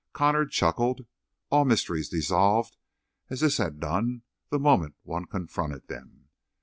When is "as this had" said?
3.29-3.79